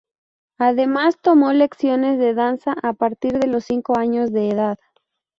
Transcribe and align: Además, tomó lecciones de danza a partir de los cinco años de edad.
Además, 0.57 1.19
tomó 1.21 1.53
lecciones 1.53 2.17
de 2.17 2.33
danza 2.33 2.73
a 2.81 2.93
partir 2.93 3.33
de 3.37 3.45
los 3.45 3.65
cinco 3.65 3.99
años 3.99 4.33
de 4.33 4.49
edad. 4.49 4.79